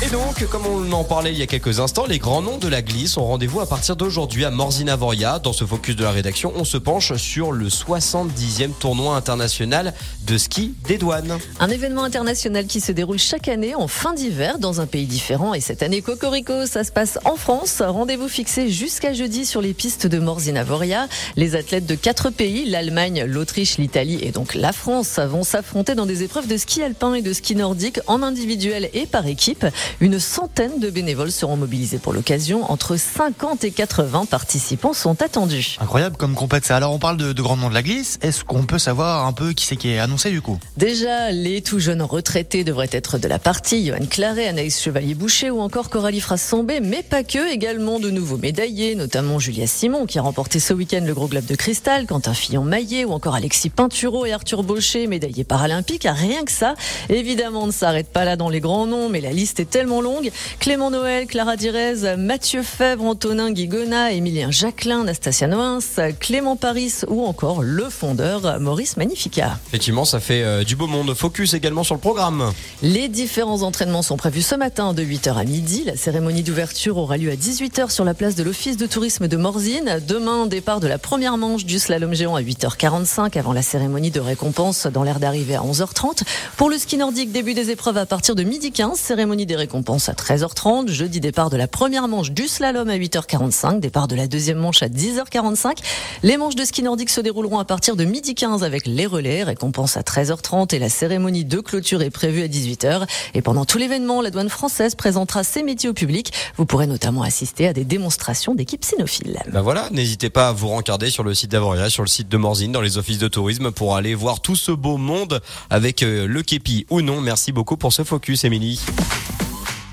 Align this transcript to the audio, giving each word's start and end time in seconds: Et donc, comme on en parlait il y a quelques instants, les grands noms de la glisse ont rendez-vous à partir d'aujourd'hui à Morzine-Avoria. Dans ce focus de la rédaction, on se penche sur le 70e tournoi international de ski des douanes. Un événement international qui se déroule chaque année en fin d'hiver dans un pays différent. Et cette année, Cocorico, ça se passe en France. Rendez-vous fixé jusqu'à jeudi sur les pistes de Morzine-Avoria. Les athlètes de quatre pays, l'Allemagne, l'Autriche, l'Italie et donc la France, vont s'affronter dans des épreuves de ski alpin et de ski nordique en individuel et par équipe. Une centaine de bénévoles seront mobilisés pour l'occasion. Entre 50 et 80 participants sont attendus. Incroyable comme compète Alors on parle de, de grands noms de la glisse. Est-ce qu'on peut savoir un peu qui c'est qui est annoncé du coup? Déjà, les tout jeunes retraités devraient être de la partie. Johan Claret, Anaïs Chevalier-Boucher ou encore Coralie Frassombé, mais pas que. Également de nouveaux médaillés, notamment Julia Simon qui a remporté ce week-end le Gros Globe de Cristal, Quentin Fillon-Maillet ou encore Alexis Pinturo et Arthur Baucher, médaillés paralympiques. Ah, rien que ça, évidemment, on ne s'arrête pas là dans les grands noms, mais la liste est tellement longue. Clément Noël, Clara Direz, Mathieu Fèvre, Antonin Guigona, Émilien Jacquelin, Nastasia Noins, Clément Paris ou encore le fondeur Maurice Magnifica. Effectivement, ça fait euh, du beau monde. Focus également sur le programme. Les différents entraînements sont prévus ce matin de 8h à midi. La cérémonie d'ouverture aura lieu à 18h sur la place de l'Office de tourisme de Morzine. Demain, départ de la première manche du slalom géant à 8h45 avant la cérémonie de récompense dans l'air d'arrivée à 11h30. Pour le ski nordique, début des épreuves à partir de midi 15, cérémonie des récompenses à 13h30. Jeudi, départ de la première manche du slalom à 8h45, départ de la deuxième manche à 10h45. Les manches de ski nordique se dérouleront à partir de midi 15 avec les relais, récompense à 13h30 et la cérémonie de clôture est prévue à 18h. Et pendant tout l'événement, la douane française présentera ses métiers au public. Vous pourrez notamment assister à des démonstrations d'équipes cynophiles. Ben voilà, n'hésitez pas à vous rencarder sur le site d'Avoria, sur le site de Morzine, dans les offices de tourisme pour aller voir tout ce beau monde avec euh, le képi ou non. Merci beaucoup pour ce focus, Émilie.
Et 0.00 0.10
donc, 0.10 0.46
comme 0.46 0.64
on 0.64 0.92
en 0.92 1.02
parlait 1.02 1.32
il 1.32 1.38
y 1.38 1.42
a 1.42 1.48
quelques 1.48 1.80
instants, 1.80 2.06
les 2.06 2.20
grands 2.20 2.40
noms 2.40 2.58
de 2.58 2.68
la 2.68 2.82
glisse 2.82 3.16
ont 3.16 3.24
rendez-vous 3.24 3.58
à 3.58 3.66
partir 3.66 3.96
d'aujourd'hui 3.96 4.44
à 4.44 4.50
Morzine-Avoria. 4.52 5.40
Dans 5.40 5.52
ce 5.52 5.64
focus 5.64 5.96
de 5.96 6.04
la 6.04 6.12
rédaction, 6.12 6.52
on 6.54 6.64
se 6.64 6.76
penche 6.76 7.16
sur 7.16 7.50
le 7.50 7.66
70e 7.66 8.70
tournoi 8.78 9.16
international 9.16 9.92
de 10.24 10.38
ski 10.38 10.74
des 10.86 10.98
douanes. 10.98 11.38
Un 11.58 11.68
événement 11.68 12.04
international 12.04 12.66
qui 12.66 12.80
se 12.80 12.92
déroule 12.92 13.18
chaque 13.18 13.48
année 13.48 13.74
en 13.74 13.88
fin 13.88 14.14
d'hiver 14.14 14.60
dans 14.60 14.80
un 14.80 14.86
pays 14.86 15.06
différent. 15.06 15.52
Et 15.52 15.60
cette 15.60 15.82
année, 15.82 16.00
Cocorico, 16.00 16.66
ça 16.66 16.84
se 16.84 16.92
passe 16.92 17.18
en 17.24 17.34
France. 17.34 17.82
Rendez-vous 17.84 18.28
fixé 18.28 18.70
jusqu'à 18.70 19.12
jeudi 19.12 19.44
sur 19.44 19.60
les 19.60 19.74
pistes 19.74 20.06
de 20.06 20.20
Morzine-Avoria. 20.20 21.08
Les 21.34 21.56
athlètes 21.56 21.86
de 21.86 21.96
quatre 21.96 22.30
pays, 22.30 22.66
l'Allemagne, 22.66 23.24
l'Autriche, 23.24 23.78
l'Italie 23.78 24.20
et 24.22 24.30
donc 24.30 24.54
la 24.54 24.72
France, 24.72 25.18
vont 25.18 25.42
s'affronter 25.42 25.96
dans 25.96 26.06
des 26.06 26.22
épreuves 26.22 26.46
de 26.46 26.56
ski 26.56 26.84
alpin 26.84 27.14
et 27.14 27.22
de 27.22 27.32
ski 27.32 27.56
nordique 27.56 27.98
en 28.06 28.22
individuel 28.22 28.90
et 28.94 29.06
par 29.06 29.26
équipe. 29.26 29.66
Une 30.00 30.18
centaine 30.18 30.78
de 30.78 30.90
bénévoles 30.90 31.32
seront 31.32 31.56
mobilisés 31.56 31.98
pour 31.98 32.12
l'occasion. 32.12 32.70
Entre 32.70 32.96
50 32.96 33.64
et 33.64 33.70
80 33.70 34.26
participants 34.26 34.92
sont 34.92 35.20
attendus. 35.22 35.76
Incroyable 35.80 36.16
comme 36.16 36.34
compète 36.34 36.70
Alors 36.70 36.92
on 36.92 36.98
parle 36.98 37.16
de, 37.16 37.32
de 37.32 37.42
grands 37.42 37.56
noms 37.56 37.68
de 37.68 37.74
la 37.74 37.82
glisse. 37.82 38.18
Est-ce 38.22 38.44
qu'on 38.44 38.64
peut 38.64 38.78
savoir 38.78 39.26
un 39.26 39.32
peu 39.32 39.52
qui 39.52 39.66
c'est 39.66 39.76
qui 39.76 39.90
est 39.90 39.98
annoncé 39.98 40.30
du 40.30 40.40
coup? 40.40 40.58
Déjà, 40.76 41.30
les 41.30 41.62
tout 41.62 41.78
jeunes 41.78 42.02
retraités 42.02 42.64
devraient 42.64 42.88
être 42.92 43.18
de 43.18 43.28
la 43.28 43.38
partie. 43.38 43.86
Johan 43.86 44.06
Claret, 44.08 44.48
Anaïs 44.48 44.80
Chevalier-Boucher 44.80 45.50
ou 45.50 45.60
encore 45.60 45.90
Coralie 45.90 46.20
Frassombé, 46.20 46.80
mais 46.80 47.02
pas 47.02 47.24
que. 47.24 47.52
Également 47.52 47.98
de 47.98 48.10
nouveaux 48.10 48.36
médaillés, 48.36 48.94
notamment 48.94 49.38
Julia 49.38 49.66
Simon 49.66 50.06
qui 50.06 50.18
a 50.18 50.22
remporté 50.22 50.60
ce 50.60 50.72
week-end 50.72 51.02
le 51.04 51.14
Gros 51.14 51.28
Globe 51.28 51.46
de 51.46 51.54
Cristal, 51.54 52.06
Quentin 52.06 52.34
Fillon-Maillet 52.34 53.04
ou 53.04 53.12
encore 53.12 53.34
Alexis 53.34 53.70
Pinturo 53.70 54.26
et 54.26 54.32
Arthur 54.32 54.62
Baucher, 54.62 55.06
médaillés 55.06 55.44
paralympiques. 55.44 56.06
Ah, 56.06 56.12
rien 56.12 56.44
que 56.44 56.52
ça, 56.52 56.74
évidemment, 57.08 57.64
on 57.64 57.66
ne 57.66 57.72
s'arrête 57.72 58.08
pas 58.08 58.24
là 58.24 58.36
dans 58.36 58.48
les 58.48 58.60
grands 58.60 58.86
noms, 58.86 59.08
mais 59.08 59.20
la 59.20 59.32
liste 59.32 59.60
est 59.60 59.76
tellement 59.78 60.00
longue. 60.00 60.32
Clément 60.58 60.90
Noël, 60.90 61.28
Clara 61.28 61.54
Direz, 61.54 62.16
Mathieu 62.16 62.64
Fèvre, 62.64 63.04
Antonin 63.04 63.52
Guigona, 63.52 64.10
Émilien 64.10 64.50
Jacquelin, 64.50 65.04
Nastasia 65.04 65.46
Noins, 65.46 65.78
Clément 66.18 66.56
Paris 66.56 66.94
ou 67.06 67.24
encore 67.24 67.62
le 67.62 67.84
fondeur 67.84 68.58
Maurice 68.58 68.96
Magnifica. 68.96 69.56
Effectivement, 69.68 70.04
ça 70.04 70.18
fait 70.18 70.42
euh, 70.42 70.64
du 70.64 70.74
beau 70.74 70.88
monde. 70.88 71.14
Focus 71.14 71.54
également 71.54 71.84
sur 71.84 71.94
le 71.94 72.00
programme. 72.00 72.52
Les 72.82 73.06
différents 73.06 73.62
entraînements 73.62 74.02
sont 74.02 74.16
prévus 74.16 74.42
ce 74.42 74.56
matin 74.56 74.94
de 74.94 75.04
8h 75.04 75.36
à 75.36 75.44
midi. 75.44 75.84
La 75.86 75.96
cérémonie 75.96 76.42
d'ouverture 76.42 76.96
aura 76.96 77.16
lieu 77.16 77.30
à 77.30 77.36
18h 77.36 77.90
sur 77.90 78.04
la 78.04 78.14
place 78.14 78.34
de 78.34 78.42
l'Office 78.42 78.78
de 78.78 78.86
tourisme 78.86 79.28
de 79.28 79.36
Morzine. 79.36 80.00
Demain, 80.08 80.46
départ 80.46 80.80
de 80.80 80.88
la 80.88 80.98
première 80.98 81.36
manche 81.36 81.64
du 81.64 81.78
slalom 81.78 82.14
géant 82.14 82.34
à 82.34 82.42
8h45 82.42 83.38
avant 83.38 83.52
la 83.52 83.62
cérémonie 83.62 84.10
de 84.10 84.18
récompense 84.18 84.88
dans 84.88 85.04
l'air 85.04 85.20
d'arrivée 85.20 85.54
à 85.54 85.60
11h30. 85.60 86.22
Pour 86.56 86.68
le 86.68 86.78
ski 86.78 86.96
nordique, 86.96 87.30
début 87.30 87.54
des 87.54 87.70
épreuves 87.70 87.98
à 87.98 88.06
partir 88.06 88.34
de 88.34 88.42
midi 88.42 88.72
15, 88.72 88.98
cérémonie 88.98 89.46
des 89.46 89.54
récompenses 89.54 89.67
à 90.08 90.12
13h30. 90.12 90.88
Jeudi, 90.88 91.20
départ 91.20 91.50
de 91.50 91.56
la 91.56 91.68
première 91.68 92.08
manche 92.08 92.30
du 92.30 92.48
slalom 92.48 92.88
à 92.88 92.96
8h45, 92.96 93.80
départ 93.80 94.08
de 94.08 94.16
la 94.16 94.26
deuxième 94.26 94.58
manche 94.58 94.82
à 94.82 94.88
10h45. 94.88 95.78
Les 96.22 96.36
manches 96.36 96.54
de 96.54 96.64
ski 96.64 96.82
nordique 96.82 97.10
se 97.10 97.20
dérouleront 97.20 97.58
à 97.58 97.64
partir 97.64 97.94
de 97.96 98.04
midi 98.04 98.34
15 98.34 98.64
avec 98.64 98.86
les 98.86 99.06
relais, 99.06 99.42
récompense 99.42 99.96
à 99.96 100.00
13h30 100.00 100.74
et 100.74 100.78
la 100.78 100.88
cérémonie 100.88 101.44
de 101.44 101.60
clôture 101.60 102.02
est 102.02 102.10
prévue 102.10 102.42
à 102.42 102.48
18h. 102.48 103.06
Et 103.34 103.42
pendant 103.42 103.64
tout 103.64 103.78
l'événement, 103.78 104.22
la 104.22 104.30
douane 104.30 104.48
française 104.48 104.94
présentera 104.94 105.44
ses 105.44 105.62
métiers 105.62 105.88
au 105.88 105.94
public. 105.94 106.32
Vous 106.56 106.66
pourrez 106.66 106.86
notamment 106.86 107.22
assister 107.22 107.68
à 107.68 107.72
des 107.72 107.84
démonstrations 107.84 108.54
d'équipes 108.54 108.84
cynophiles. 108.84 109.38
Ben 109.52 109.60
voilà, 109.60 109.88
n'hésitez 109.92 110.30
pas 110.30 110.48
à 110.48 110.52
vous 110.52 110.68
rencarder 110.68 111.10
sur 111.10 111.24
le 111.24 111.34
site 111.34 111.50
d'Avoria, 111.50 111.90
sur 111.90 112.02
le 112.02 112.08
site 112.08 112.28
de 112.28 112.36
Morzine, 112.36 112.72
dans 112.72 112.80
les 112.80 112.98
offices 112.98 113.18
de 113.18 113.28
tourisme 113.28 113.70
pour 113.70 113.96
aller 113.96 114.14
voir 114.14 114.40
tout 114.40 114.56
ce 114.56 114.72
beau 114.72 114.96
monde 114.96 115.40
avec 115.70 116.02
euh, 116.02 116.26
le 116.26 116.42
képi 116.42 116.86
ou 116.90 117.02
non. 117.02 117.20
Merci 117.20 117.52
beaucoup 117.52 117.76
pour 117.76 117.92
ce 117.92 118.02
focus, 118.02 118.44
Émilie. 118.44 118.80